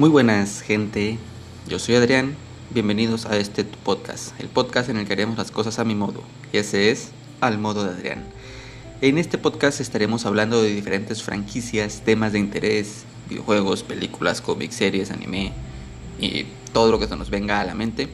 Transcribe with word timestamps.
Muy 0.00 0.08
buenas 0.08 0.62
gente, 0.62 1.18
yo 1.68 1.78
soy 1.78 1.94
Adrián, 1.96 2.34
bienvenidos 2.70 3.26
a 3.26 3.36
este 3.36 3.64
podcast, 3.64 4.32
el 4.40 4.48
podcast 4.48 4.88
en 4.88 4.96
el 4.96 5.06
que 5.06 5.12
haremos 5.12 5.36
las 5.36 5.50
cosas 5.50 5.78
a 5.78 5.84
mi 5.84 5.94
modo, 5.94 6.22
y 6.54 6.56
ese 6.56 6.90
es 6.90 7.10
Al 7.42 7.58
modo 7.58 7.84
de 7.84 7.90
Adrián. 7.90 8.24
En 9.02 9.18
este 9.18 9.36
podcast 9.36 9.78
estaremos 9.78 10.24
hablando 10.24 10.62
de 10.62 10.70
diferentes 10.70 11.22
franquicias, 11.22 12.00
temas 12.02 12.32
de 12.32 12.38
interés, 12.38 13.04
videojuegos, 13.28 13.82
películas, 13.82 14.40
cómics, 14.40 14.76
series, 14.76 15.10
anime 15.10 15.52
y 16.18 16.46
todo 16.72 16.90
lo 16.90 16.98
que 16.98 17.06
se 17.06 17.16
nos 17.16 17.28
venga 17.28 17.60
a 17.60 17.64
la 17.66 17.74
mente 17.74 18.08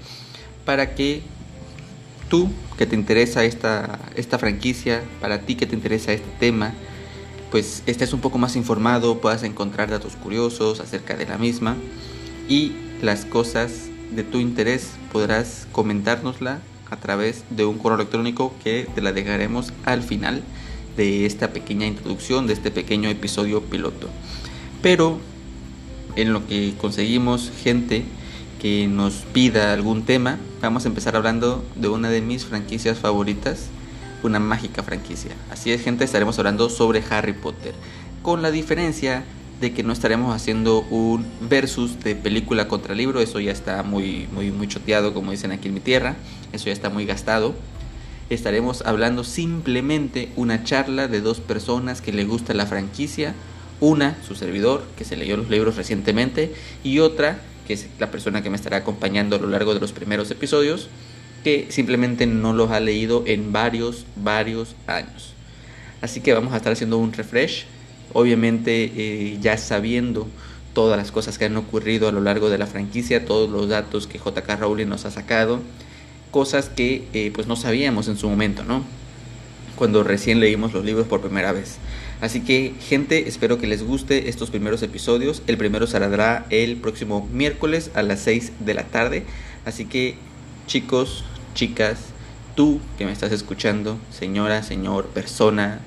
para 0.65 0.97
que 0.97 1.23
tú 2.29 2.51
que 2.77 2.87
te 2.87 2.97
interesa 2.97 3.45
esta, 3.45 4.01
esta 4.17 4.41
franquicia, 4.41 5.05
para 5.21 5.43
ti 5.43 5.55
que 5.55 5.67
te 5.67 5.77
interesa 5.77 6.13
este 6.13 6.33
tema, 6.41 6.75
pues 7.57 7.83
estés 7.87 8.13
un 8.13 8.21
poco 8.21 8.37
más 8.37 8.55
informado, 8.55 9.19
puedas 9.23 9.43
encontrar 9.43 9.89
datos 9.89 10.15
curiosos 10.15 10.79
acerca 10.81 11.17
de 11.17 11.25
la 11.25 11.39
misma 11.39 11.75
y 12.51 12.73
las 13.01 13.25
cosas 13.25 13.89
de 14.15 14.25
tu 14.25 14.41
interés 14.41 14.91
podrás 15.11 15.67
comentárnosla 15.73 16.61
a 16.91 16.97
través 16.99 17.45
de 17.49 17.65
un 17.65 17.79
correo 17.79 17.97
electrónico 17.97 18.55
que 18.63 18.87
te 18.95 19.01
la 19.01 19.15
dejaremos 19.15 19.73
al 19.87 20.03
final 20.03 20.43
de 20.99 21.25
esta 21.25 21.55
pequeña 21.55 21.87
introducción, 21.87 22.47
de 22.47 22.53
este 22.53 22.71
pequeño 22.71 23.09
episodio 23.09 23.63
piloto. 23.63 24.11
Pero 24.83 25.19
en 26.15 26.35
lo 26.35 26.47
que 26.47 26.75
conseguimos 26.79 27.51
gente 27.65 28.05
que 28.61 28.87
nos 28.87 29.25
pida 29.33 29.73
algún 29.73 30.03
tema, 30.03 30.39
vamos 30.61 30.85
a 30.85 30.89
empezar 30.89 31.17
hablando 31.17 31.65
de 31.75 31.89
una 31.89 32.11
de 32.11 32.21
mis 32.21 32.45
franquicias 32.45 32.99
favoritas, 32.99 33.69
una 34.23 34.39
mágica 34.39 34.83
franquicia. 34.83 35.33
Así 35.51 35.73
es, 35.73 35.83
gente, 35.83 36.05
estaremos 36.05 36.39
hablando 36.39 36.69
sobre 36.69 37.03
Harry 37.11 37.33
Potter, 37.33 37.75
con 38.23 38.43
la 38.43 38.51
diferencia 38.51 39.25
de 39.61 39.73
que 39.73 39.83
no 39.83 39.93
estaremos 39.93 40.35
haciendo 40.35 40.81
un 40.91 41.25
versus 41.41 42.03
de 42.03 42.15
película 42.15 42.69
contra 42.69 42.95
libro, 42.95 43.21
eso 43.21 43.41
ya 43.41 43.53
está 43.53 43.83
muy 43.83 44.29
muy 44.33 44.51
muy 44.51 44.69
choteado, 44.69 45.15
como 45.15 45.31
dicen 45.31 45.51
aquí 45.51 45.69
en 45.69 45.75
mi 45.75 45.81
tierra, 45.81 46.17
eso 46.53 46.67
ya 46.67 46.73
está 46.73 46.91
muy 46.91 47.07
gastado. 47.07 47.55
Estaremos 48.29 48.83
hablando 48.85 49.23
simplemente 49.23 50.31
una 50.37 50.65
charla 50.65 51.07
de 51.07 51.21
dos 51.21 51.41
personas 51.41 52.01
que 52.01 52.13
le 52.13 52.25
gusta 52.25 52.55
la 52.55 52.67
franquicia, 52.67 53.35
una, 53.81 54.17
su 54.27 54.35
servidor, 54.35 54.85
que 54.99 55.05
se 55.05 55.17
leyó 55.17 55.37
los 55.37 55.49
libros 55.49 55.77
recientemente, 55.77 56.53
y 56.83 56.99
otra, 56.99 57.39
que 57.67 57.75
es 57.75 57.87
la 57.99 58.11
persona 58.11 58.43
que 58.43 58.51
me 58.51 58.57
estará 58.57 58.79
acompañando 58.79 59.37
a 59.37 59.39
lo 59.39 59.49
largo 59.49 59.75
de 59.75 59.81
los 59.81 59.93
primeros 59.93 60.31
episodios, 60.31 60.89
que 61.47 61.69
simplemente 61.69 62.27
no 62.27 62.53
los 62.53 62.73
ha 62.73 62.81
leído 62.81 63.23
en 63.25 63.53
varios, 63.53 64.05
varios 64.17 64.75
años. 64.89 65.33
Así 66.01 66.21
que 66.21 66.33
vamos 66.33 66.53
a 66.53 66.57
estar 66.57 66.73
haciendo 66.73 66.99
un 66.99 67.13
refresh, 67.13 67.67
obviamente 68.13 68.91
eh, 68.97 69.39
ya 69.41 69.57
sabiendo 69.57 70.27
todas 70.75 70.99
las 70.99 71.13
cosas 71.13 71.39
que 71.39 71.45
han 71.45 71.57
ocurrido 71.57 72.09
a 72.09 72.11
lo 72.11 72.21
largo 72.21 72.51
de 72.51 72.59
la 72.59 72.67
franquicia, 72.67 73.25
todos 73.25 73.49
los 73.49 73.69
datos 73.69 74.09
que 74.09 74.19
JK 74.19 74.59
Rowling 74.59 74.89
nos 74.89 75.05
ha 75.05 75.13
sacado, 75.13 75.61
cosas 76.33 76.69
que 76.69 77.05
eh, 77.13 77.31
pues 77.33 77.47
no 77.47 77.55
sabíamos 77.55 78.09
en 78.09 78.17
su 78.17 78.29
momento, 78.29 78.65
¿no? 78.65 78.83
Cuando 79.77 80.03
recién 80.03 80.41
leímos 80.41 80.73
los 80.73 80.85
libros 80.85 81.07
por 81.07 81.21
primera 81.21 81.53
vez. 81.53 81.77
Así 82.21 82.41
que 82.41 82.75
gente, 82.81 83.29
espero 83.29 83.59
que 83.59 83.69
les 83.69 83.85
guste 83.85 84.29
estos 84.29 84.51
primeros 84.51 84.83
episodios. 84.83 85.45
El 85.47 85.59
primero 85.59 85.87
saldrá 85.87 86.45
el 86.51 86.75
próximo 86.75 87.29
miércoles 87.33 87.93
a 87.95 88.03
las 88.03 88.19
6 88.23 88.51
de 88.59 88.75
la 88.75 88.83
tarde. 88.83 89.23
Así 89.65 89.85
que 89.85 90.17
chicos, 90.67 91.25
chicas, 91.57 91.99
tú 92.55 92.81
que 92.99 93.07
me 93.07 93.13
estás 93.13 93.33
escuchando, 93.33 93.99
señora, 94.11 94.63
señor, 94.63 95.07
persona, 95.07 95.81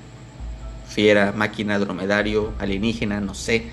fiera, 0.88 1.32
máquina, 1.32 1.78
dromedario, 1.78 2.52
alienígena, 2.58 3.20
no 3.20 3.34
sé, 3.34 3.66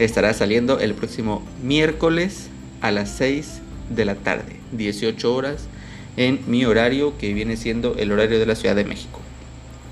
Estará 0.00 0.34
saliendo 0.34 0.80
el 0.80 0.94
próximo 0.94 1.46
miércoles 1.62 2.48
a 2.80 2.90
las 2.90 3.08
6 3.10 3.60
de 3.88 4.04
la 4.04 4.16
tarde, 4.16 4.56
18 4.72 5.32
horas, 5.32 5.68
en 6.16 6.40
mi 6.48 6.64
horario 6.64 7.16
que 7.18 7.32
viene 7.32 7.56
siendo 7.56 7.94
el 7.96 8.10
horario 8.10 8.40
de 8.40 8.46
la 8.46 8.56
Ciudad 8.56 8.74
de 8.74 8.84
México. 8.84 9.20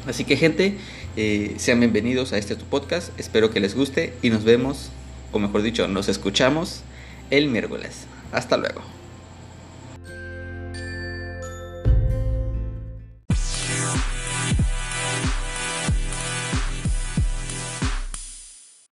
Así 0.06 0.24
que 0.24 0.36
gente, 0.36 0.76
eh, 1.16 1.54
sean 1.58 1.80
bienvenidos 1.80 2.32
a 2.32 2.38
este 2.38 2.56
tu 2.56 2.64
podcast, 2.64 3.18
espero 3.18 3.50
que 3.50 3.60
les 3.60 3.74
guste 3.74 4.14
y 4.22 4.30
nos 4.30 4.44
vemos, 4.44 4.90
o 5.32 5.38
mejor 5.38 5.62
dicho, 5.62 5.88
nos 5.88 6.08
escuchamos 6.08 6.82
el 7.30 7.48
miércoles. 7.48 8.06
Hasta 8.32 8.56
luego. 8.56 8.99